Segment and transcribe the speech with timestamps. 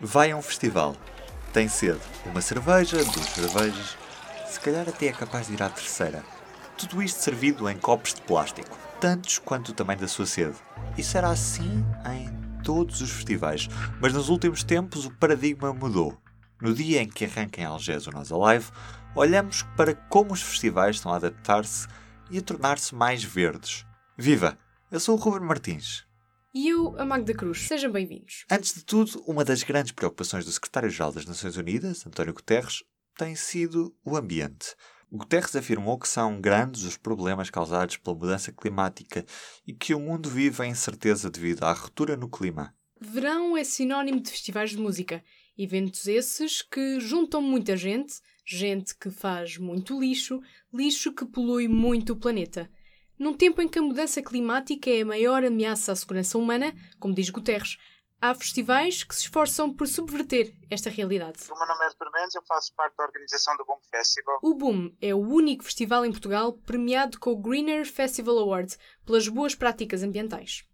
[0.00, 0.94] Vai a um festival,
[1.52, 3.96] tem sede, uma cerveja, duas cervejas,
[4.46, 6.22] se calhar até é capaz de ir à terceira.
[6.76, 10.54] Tudo isto servido em copos de plástico, tantos quanto o tamanho da sua sede.
[10.96, 11.84] Isso era assim
[12.14, 13.68] em todos os festivais,
[14.00, 16.16] mas nos últimos tempos o paradigma mudou.
[16.62, 18.70] No dia em que arranca em Algés o Nós Alive,
[19.16, 21.88] olhamos para como os festivais estão a adaptar-se
[22.30, 23.84] e a tornar-se mais verdes.
[24.16, 24.56] Viva!
[24.92, 26.07] Eu sou o Ruben Martins.
[26.60, 27.68] E eu, a Magda Cruz.
[27.68, 28.44] Sejam bem-vindos.
[28.50, 32.82] Antes de tudo, uma das grandes preocupações do secretário-geral das Nações Unidas, António Guterres,
[33.16, 34.74] tem sido o ambiente.
[35.08, 39.24] Guterres afirmou que são grandes os problemas causados pela mudança climática
[39.64, 42.74] e que o mundo vive em incerteza devido à ruptura no clima.
[43.00, 45.22] Verão é sinónimo de festivais de música.
[45.56, 50.40] Eventos esses que juntam muita gente, gente que faz muito lixo,
[50.74, 52.68] lixo que polui muito o planeta.
[53.18, 57.14] Num tempo em que a mudança climática é a maior ameaça à segurança humana, como
[57.14, 57.76] diz Guterres,
[58.20, 61.40] há festivais que se esforçam por subverter esta realidade.
[61.50, 64.38] O meu nome é Arthur Mendes, eu faço parte da organização do Boom Festival.
[64.42, 69.26] O Boom é o único festival em Portugal premiado com o Greener Festival Award pelas
[69.26, 70.67] boas práticas ambientais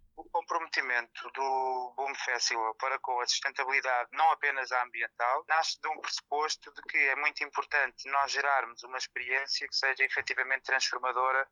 [0.45, 5.99] comprometimento do Boom Festival para com a sustentabilidade, não apenas a ambiental, nasce de um
[5.99, 11.47] pressuposto de que é muito importante nós gerarmos uma experiência que seja efetivamente transformadora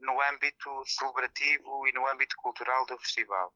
[0.00, 3.54] no âmbito celebrativo e no âmbito cultural do festival.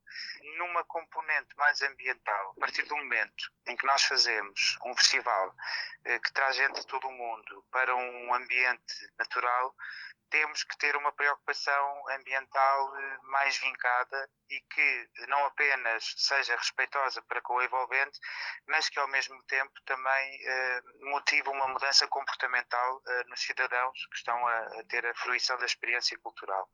[0.56, 5.54] Numa componente mais ambiental, a partir do momento em que nós fazemos um festival
[6.06, 9.74] eh, que traz gente de todo o mundo para um ambiente natural,
[10.30, 17.20] temos que ter uma preocupação ambiental eh, mais vincada e que não apenas seja respeitosa
[17.22, 18.18] para com o envolvente,
[18.66, 24.16] mas que ao mesmo tempo também eh, motive uma mudança comportamental eh, nos cidadãos que
[24.16, 26.68] estão a, a, ter a fruição da experiência cultural.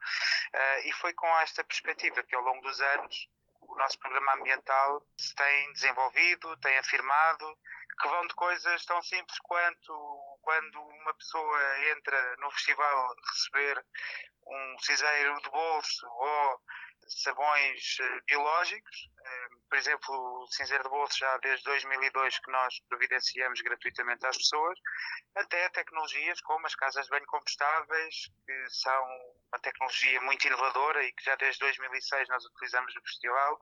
[0.53, 3.29] Eh, e foi com esta perspectiva que ao longo dos anos
[3.61, 7.59] o nosso programa ambiental se tem desenvolvido, tem afirmado,
[8.01, 13.85] que vão de coisas tão simples quanto quando uma pessoa entra no festival receber
[14.47, 16.61] um cinzeiro de bolso ou
[17.09, 19.11] sabões eh, biológicos.
[19.25, 24.37] Eh, por exemplo, o cinzeiro de bolso já desde 2002 que nós providenciamos gratuitamente às
[24.37, 24.79] pessoas,
[25.35, 28.15] até tecnologias como as casas de banho compostáveis,
[28.47, 29.05] que são
[29.53, 33.61] uma tecnologia muito inovadora e que já desde 2006 nós utilizamos no festival.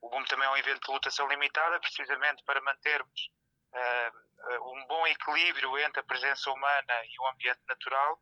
[0.00, 3.30] O BUM também é um evento de lotação limitada, precisamente para mantermos
[3.74, 4.27] uh,
[4.62, 8.20] um bom equilíbrio entre a presença humana e o ambiente natural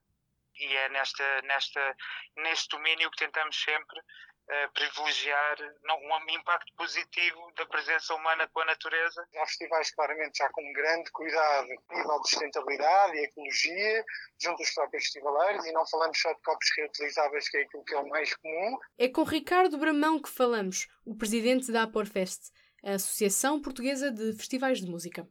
[0.59, 1.97] e é nesta, nesta,
[2.37, 8.61] neste domínio que tentamos sempre uh, privilegiar não, um impacto positivo da presença humana com
[8.61, 9.27] a natureza.
[9.37, 14.05] Há festivais claramente já com grande cuidado nível de sustentabilidade e ecologia,
[14.41, 17.95] junto aos próprios festivaleiros, e não falamos só de copos reutilizáveis, que é aquilo que
[17.95, 18.79] é o mais comum.
[18.99, 22.51] É com Ricardo Bramão que falamos, o presidente da Aporfest,
[22.83, 25.29] a Associação Portuguesa de Festivais de Música.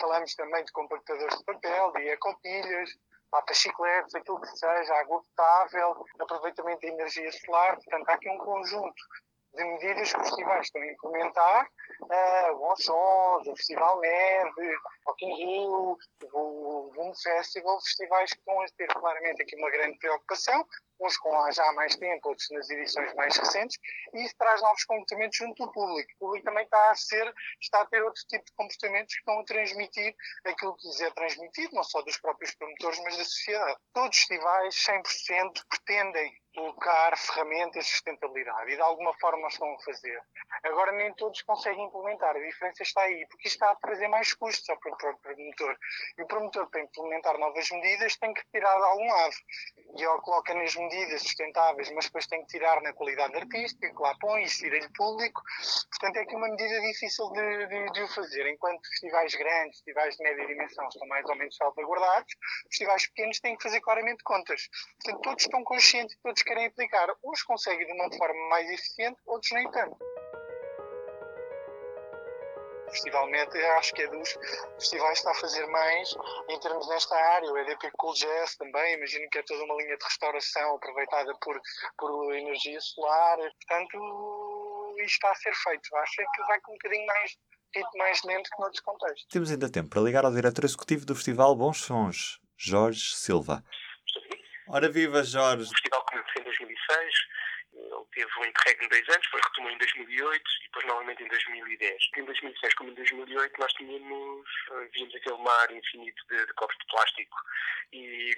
[0.00, 2.90] Falamos também de compactadores de papel, de ecopilhas,
[3.30, 7.74] para chicletes, aquilo que seja, água potável, aproveitamento de energia solar.
[7.76, 9.02] Portanto, há aqui um conjunto
[9.58, 11.68] de medidas que os festivais estão a implementar,
[12.02, 14.76] uh, o Bons Sons, o Festival Neve,
[15.06, 15.98] Rock Rio,
[16.32, 20.64] o Boom Festival, festivais que estão a ter claramente aqui uma grande preocupação,
[21.00, 23.78] uns com já há mais tempo, outros nas edições mais recentes,
[24.14, 26.10] e isso traz novos comportamentos junto do público.
[26.16, 29.40] O público também está a ser, está a ter outro tipo de comportamentos que estão
[29.40, 30.14] a transmitir
[30.44, 33.78] aquilo que lhes é transmitido, não só dos próprios promotores, mas da sociedade.
[33.92, 39.78] Todos os festivais, 100%, pretendem colocar ferramentas de sustentabilidade e de alguma forma estão a
[39.80, 40.20] fazer.
[40.64, 44.32] Agora nem todos conseguem implementar, a diferença está aí, porque isto está a trazer mais
[44.34, 45.76] custos ao próprio promotor.
[46.16, 49.34] E o promotor, para implementar novas medidas, tem que tirar de algum lado.
[49.98, 54.00] E ele coloca nas medidas sustentáveis, mas depois tem que tirar na qualidade artística, que
[54.00, 55.42] lá põe, e tira-lhe público.
[55.90, 58.48] Portanto, é aqui uma medida difícil de, de, de, o fazer.
[58.48, 62.32] Enquanto festivais grandes, festivais de média dimensão estão mais ou menos salvaguardados,
[62.68, 64.68] festivais pequenos têm que fazer claramente contas.
[65.02, 67.08] Portanto, todos estão conscientes, todos querem aplicar.
[67.24, 69.98] Uns conseguem de uma forma mais eficiente, outros nem tanto.
[72.88, 74.30] O Festival Meta acho que é dos
[74.78, 76.14] festivais que está a fazer mais
[76.48, 77.52] em termos nesta área.
[77.52, 81.60] O EDP Cool Jazz também, imagino que é toda uma linha de restauração aproveitada por,
[81.98, 83.36] por energia solar.
[83.36, 85.96] Portanto, isto está a ser feito.
[85.96, 87.36] Acho que vai com um bocadinho mais
[87.74, 89.26] ritmo mais lento que noutros contextos.
[89.30, 93.62] Temos ainda tempo para ligar ao diretor executivo do Festival Bons Sons, Jorge Silva.
[94.70, 95.64] Ora viva, Jorge!
[95.64, 97.14] O festival começou em 2006,
[97.72, 101.28] ele teve um interregno de dois anos, depois retomou em 2008 e depois novamente em
[101.28, 102.08] 2010.
[102.16, 106.76] Em 2006 como em 2008 nós tínhamos, eh, víamos aquele mar infinito de, de copos
[106.76, 107.36] de plástico
[107.94, 108.32] e,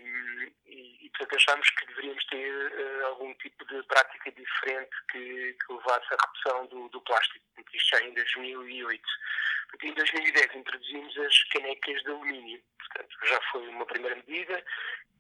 [0.67, 5.73] e, e portanto achámos que deveríamos ter uh, algum tipo de prática diferente que, que
[5.73, 7.45] levasse à redução do, do plástico,
[7.75, 9.03] isto já em 2008.
[9.71, 14.65] Porque em 2010 introduzimos as canecas de alumínio, portanto já foi uma primeira medida,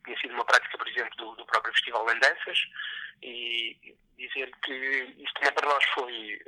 [0.04, 2.58] tinha sido uma prática, por exemplo, do, do próprio Festival de Andanças,
[3.22, 4.74] e dizer que
[5.18, 6.40] isto também para nós foi,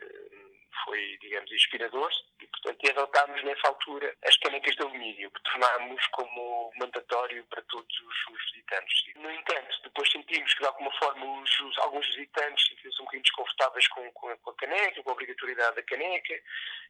[0.84, 2.10] foi digamos, inspirador,
[2.40, 8.00] e portanto adotámos nessa altura as canecas de alumínio, que tornámos como mandatório para todos
[8.00, 9.14] os, os visitantes.
[9.16, 13.22] No entanto, depois sentimos que de alguma forma os, os, alguns visitantes sentiam-se um bocadinho
[13.22, 16.34] desconfortáveis com, com, a, com, a, caneca, com a obrigatoriedade da caneca,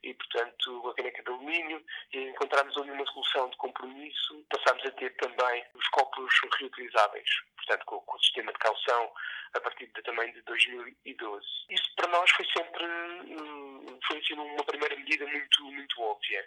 [0.02, 4.90] e portanto a caneca de alumínio, e encontramos ali uma solução de compromisso, passámos a
[4.92, 9.12] ter também os copos reutilizáveis, portanto com, com o sistema de calção
[9.54, 11.46] a partir de, também de 2012.
[11.68, 16.44] Isso para nós foi sempre hum, foi assim, uma primeira medida muito, muito óbvia.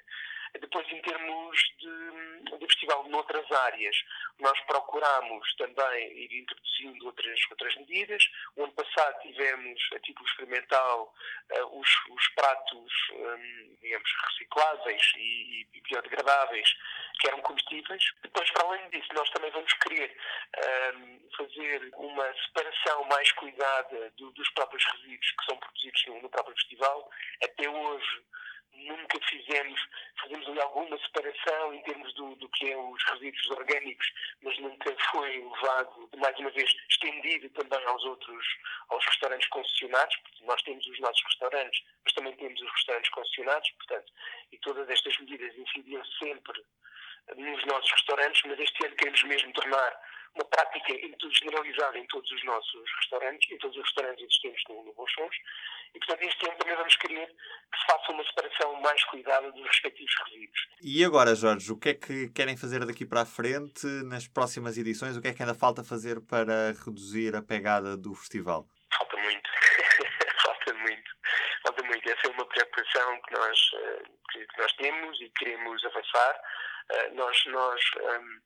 [0.59, 3.95] Depois, em termos de, de festival noutras áreas,
[4.39, 8.23] nós procuramos também ir introduzindo outras, outras medidas.
[8.55, 11.13] O ano passado tivemos, a título experimental,
[11.51, 16.69] uh, os, os pratos, um, digamos, recicláveis e, e, biodegradáveis,
[17.19, 18.03] que eram comestíveis.
[18.21, 20.17] Depois, para além disso, nós também vamos querer
[20.95, 26.29] um, fazer uma separação mais cuidada do, dos próprios resíduos que são produzidos no, no
[26.29, 27.09] próprio festival.
[27.43, 28.23] Até hoje,
[28.77, 29.79] nunca fizemos,
[30.21, 34.07] fazemos ali alguma separação em termos do, do que é os resíduos orgânicos,
[34.41, 38.45] mas nunca foi levado, mais uma vez, estendido também aos outros,
[38.89, 43.69] aos restaurantes concessionados, porque nós temos os nossos restaurantes, mas também temos os restaurantes concessionados,
[43.71, 44.13] portanto,
[44.51, 46.63] e todas estas medidas incidiam sempre
[47.35, 49.99] nos nossos restaurantes, mas este ano queremos mesmo tornar
[50.35, 50.93] uma prática
[51.31, 55.35] generalizada em todos os nossos restaurantes, em todos os restaurantes existentes no, no Bolsons,
[55.93, 59.65] e portanto este ano também vamos querer que se faça uma separação mais cuidada dos
[59.65, 60.67] respectivos resíduos.
[60.81, 64.77] E agora, Jorge, o que é que querem fazer daqui para a frente nas próximas
[64.77, 65.15] edições?
[65.15, 68.67] O que é que ainda falta fazer para reduzir a pegada do festival?
[68.97, 69.49] Falta muito.
[70.43, 71.11] falta muito.
[71.63, 72.09] Falta muito.
[72.09, 76.41] Essa é uma preocupação que nós, eh, que nós temos e queremos avançar.
[76.91, 78.41] Eh, nós, nós um,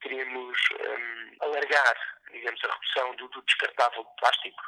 [0.00, 1.96] queremos um, alargar,
[2.30, 4.62] digamos, a redução do, do, descartável de plástico.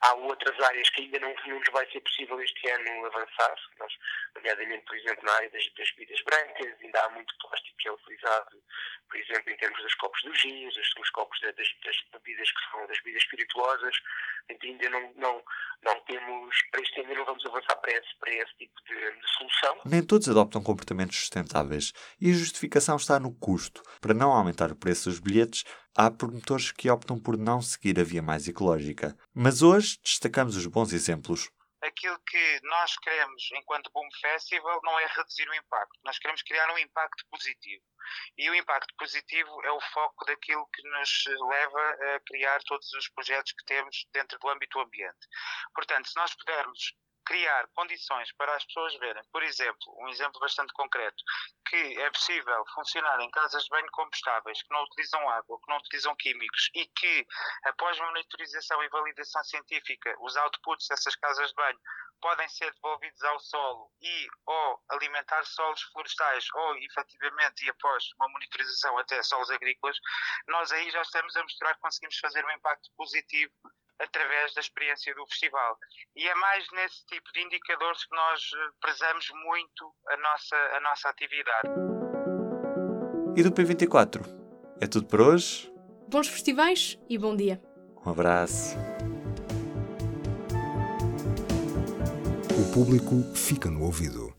[0.00, 3.54] Há outras áreas que ainda não, não nos vai ser possível este ano avançar.
[3.80, 3.92] Nós,
[4.34, 7.92] nomeadamente, por exemplo, na área das, das bebidas brancas, ainda há muito plástico que é
[7.92, 8.62] utilizado,
[9.08, 12.86] por exemplo, em termos dos copos dos gins, dos copos das, das, bebidas que são
[12.86, 13.96] das bebidas espirituosas.
[14.62, 15.42] Ainda não, não,
[15.82, 19.76] não temos, para ano não vamos avançar para esse, para esse tipo de, de solução.
[19.84, 23.82] Nem todos adoptam comportamentos sustentáveis e a justificação está no custo.
[24.00, 25.64] Para não aumentar o preço dos bilhetes,
[25.96, 29.16] há promotores que optam por não seguir a via mais ecológica.
[29.34, 31.50] Mas hoje destacamos os bons exemplos
[31.82, 36.70] aquilo que nós queremos enquanto Boom Festival não é reduzir o impacto, nós queremos criar
[36.72, 37.84] um impacto positivo.
[38.36, 43.08] E o impacto positivo é o foco daquilo que nos leva a criar todos os
[43.10, 45.26] projetos que temos dentro do âmbito ambiente.
[45.74, 46.94] Portanto, se nós pudermos
[47.28, 51.22] criar condições para as pessoas verem, por exemplo, um exemplo bastante concreto,
[51.68, 55.76] que é possível funcionar em casas de banho compostáveis, que não utilizam água, que não
[55.76, 57.26] utilizam químicos e que,
[57.64, 61.78] após monitorização e validação científica, os outputs dessas casas de banho
[62.22, 68.28] podem ser devolvidos ao solo e ou alimentar solos florestais ou efetivamente e após uma
[68.30, 69.98] monitorização até solos agrícolas,
[70.48, 73.52] nós aí já estamos a mostrar que conseguimos fazer um impacto positivo
[73.98, 75.76] através da experiência do festival.
[76.16, 80.80] E é mais nesse tipo de indicadores que nós eh, prezamos muito a nossa, a
[80.80, 81.68] nossa atividade.
[83.36, 84.22] E do P24?
[84.80, 85.72] É tudo por hoje?
[86.08, 87.60] Bons festivais e bom dia.
[88.04, 88.76] Um abraço.
[92.58, 94.34] O público fica no ouvido.